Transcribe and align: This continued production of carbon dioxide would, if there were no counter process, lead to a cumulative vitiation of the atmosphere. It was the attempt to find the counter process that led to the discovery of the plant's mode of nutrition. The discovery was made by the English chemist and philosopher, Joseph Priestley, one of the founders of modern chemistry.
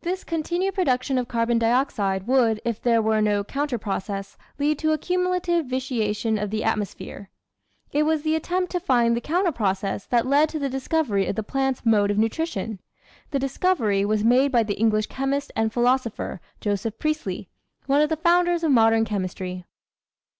This 0.00 0.24
continued 0.24 0.74
production 0.74 1.18
of 1.18 1.28
carbon 1.28 1.56
dioxide 1.56 2.26
would, 2.26 2.60
if 2.64 2.82
there 2.82 3.00
were 3.00 3.20
no 3.22 3.44
counter 3.44 3.78
process, 3.78 4.36
lead 4.58 4.76
to 4.80 4.90
a 4.90 4.98
cumulative 4.98 5.66
vitiation 5.66 6.36
of 6.36 6.50
the 6.50 6.64
atmosphere. 6.64 7.30
It 7.92 8.02
was 8.02 8.22
the 8.22 8.34
attempt 8.34 8.72
to 8.72 8.80
find 8.80 9.16
the 9.16 9.20
counter 9.20 9.52
process 9.52 10.04
that 10.06 10.26
led 10.26 10.48
to 10.48 10.58
the 10.58 10.68
discovery 10.68 11.28
of 11.28 11.36
the 11.36 11.44
plant's 11.44 11.86
mode 11.86 12.10
of 12.10 12.18
nutrition. 12.18 12.80
The 13.30 13.38
discovery 13.38 14.04
was 14.04 14.24
made 14.24 14.50
by 14.50 14.64
the 14.64 14.74
English 14.74 15.06
chemist 15.06 15.52
and 15.54 15.72
philosopher, 15.72 16.40
Joseph 16.60 16.98
Priestley, 16.98 17.48
one 17.86 18.00
of 18.02 18.08
the 18.08 18.16
founders 18.16 18.64
of 18.64 18.72
modern 18.72 19.04
chemistry. 19.04 19.64